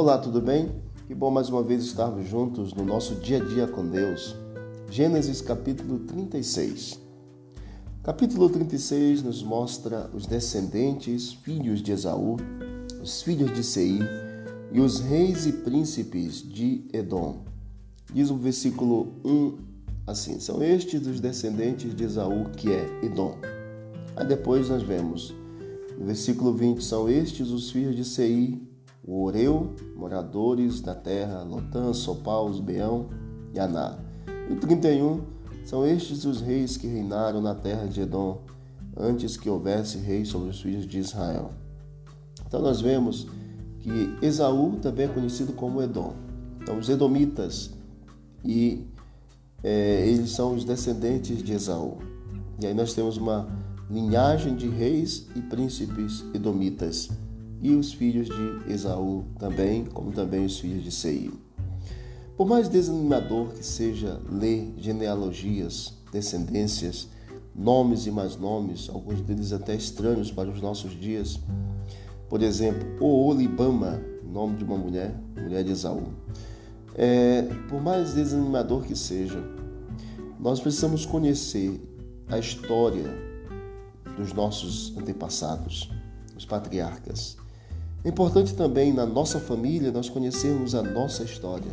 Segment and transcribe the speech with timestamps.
[0.00, 0.70] Olá, tudo bem?
[1.08, 4.36] Que bom mais uma vez estarmos juntos no nosso dia a dia com Deus.
[4.88, 7.00] Gênesis capítulo 36.
[8.04, 12.36] Capítulo 36 nos mostra os descendentes, filhos de Esaú,
[13.02, 14.08] os filhos de Seir
[14.70, 17.42] e os reis e príncipes de Edom.
[18.14, 19.58] Diz o versículo 1
[20.06, 23.36] assim: São estes os descendentes de Esaú, que é Edom.
[24.14, 25.34] Aí depois nós vemos,
[25.98, 28.67] no versículo 20, são estes os filhos de Seir,
[29.08, 33.08] o Oreu, moradores da terra, Lotã, Sopal, Beão
[33.54, 33.98] e Aná.
[34.50, 35.22] E o 31,
[35.64, 38.42] são estes os reis que reinaram na terra de Edom,
[38.94, 41.52] antes que houvesse rei sobre os filhos de Israel.
[42.46, 43.26] Então nós vemos
[43.78, 46.12] que Esaú também é conhecido como Edom.
[46.60, 47.70] Então os edomitas
[48.44, 48.86] e
[49.64, 51.96] é, eles são os descendentes de Esaú.
[52.60, 53.48] E aí nós temos uma
[53.88, 57.08] linhagem de reis e príncipes edomitas
[57.62, 61.32] e os filhos de Esaú também, como também os filhos de Seir.
[62.36, 67.08] Por mais desanimador que seja ler genealogias, descendências,
[67.54, 71.40] nomes e mais nomes, alguns deles até estranhos para os nossos dias,
[72.28, 76.08] por exemplo, Oolibama, nome de uma mulher, mulher de Esaú.
[76.94, 79.42] É, por mais desanimador que seja,
[80.38, 81.80] nós precisamos conhecer
[82.28, 83.06] a história
[84.16, 85.90] dos nossos antepassados,
[86.36, 87.36] os patriarcas.
[88.04, 91.72] É importante também na nossa família nós conhecermos a nossa história,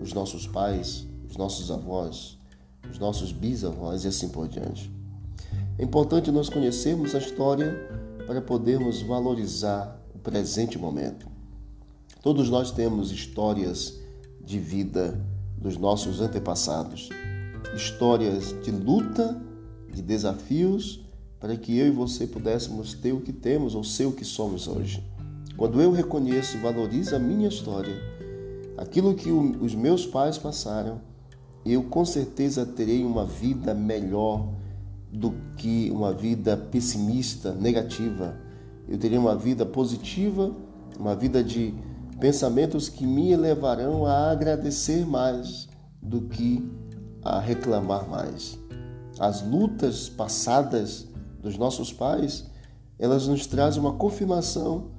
[0.00, 2.36] os nossos pais, os nossos avós,
[2.90, 4.90] os nossos bisavós e assim por diante.
[5.78, 7.74] É importante nós conhecermos a história
[8.26, 11.26] para podermos valorizar o presente momento.
[12.20, 14.00] Todos nós temos histórias
[14.44, 15.20] de vida
[15.56, 17.08] dos nossos antepassados,
[17.74, 19.40] histórias de luta,
[19.92, 21.00] de desafios,
[21.38, 24.66] para que eu e você pudéssemos ter o que temos ou ser o que somos
[24.66, 25.02] hoje.
[25.56, 27.94] Quando eu reconheço e valorizo a minha história,
[28.76, 31.00] aquilo que os meus pais passaram,
[31.64, 34.48] eu com certeza terei uma vida melhor
[35.12, 38.36] do que uma vida pessimista, negativa.
[38.88, 40.52] Eu terei uma vida positiva,
[40.98, 41.74] uma vida de
[42.18, 45.68] pensamentos que me levarão a agradecer mais
[46.00, 46.68] do que
[47.22, 48.58] a reclamar mais.
[49.18, 51.06] As lutas passadas
[51.40, 52.50] dos nossos pais,
[52.98, 54.90] elas nos trazem uma confirmação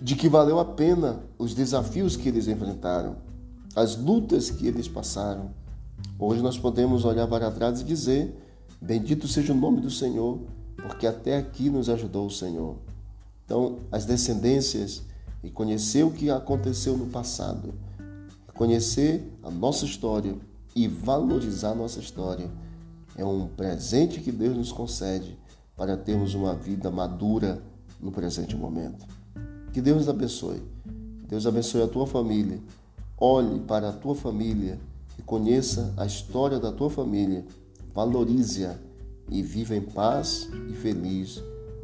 [0.00, 3.16] de que valeu a pena os desafios que eles enfrentaram,
[3.74, 5.50] as lutas que eles passaram.
[6.18, 8.36] Hoje nós podemos olhar para trás e dizer:
[8.80, 10.40] Bendito seja o nome do Senhor,
[10.76, 12.76] porque até aqui nos ajudou o Senhor.
[13.44, 15.02] Então, as descendências
[15.42, 17.74] e conhecer o que aconteceu no passado,
[18.54, 20.36] conhecer a nossa história
[20.74, 22.50] e valorizar a nossa história
[23.16, 25.36] é um presente que Deus nos concede
[25.76, 27.60] para termos uma vida madura
[28.00, 29.17] no presente momento.
[29.78, 30.60] Que Deus abençoe.
[31.20, 32.58] Que Deus abençoe a tua família.
[33.16, 34.76] Olhe para a tua família
[35.16, 37.46] e conheça a história da tua família.
[37.94, 38.74] Valorize-a
[39.30, 41.40] e viva em paz e feliz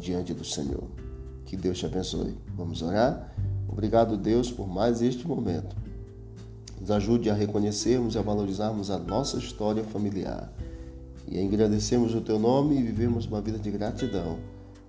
[0.00, 0.82] diante do Senhor.
[1.44, 2.36] Que Deus te abençoe.
[2.56, 3.32] Vamos orar?
[3.68, 5.76] Obrigado, Deus, por mais este momento.
[6.80, 10.52] Nos ajude a reconhecermos e a valorizarmos a nossa história familiar
[11.28, 14.40] e a agradecermos o teu nome e vivemos uma vida de gratidão.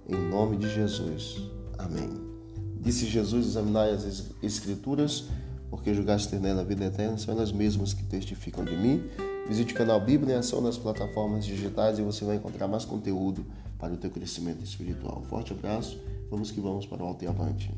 [0.09, 1.43] Em nome de Jesus.
[1.77, 2.36] Amém.
[2.81, 5.25] Disse Jesus: Examinai as Escrituras,
[5.69, 9.03] porque julgaste ter nela a vida eterna, são elas mesmas que testificam de mim.
[9.47, 13.45] Visite o canal Bíblia em Ação nas plataformas digitais e você vai encontrar mais conteúdo
[13.79, 15.23] para o teu crescimento espiritual.
[15.29, 15.97] Forte abraço,
[16.29, 17.71] vamos que vamos para o alto e avante.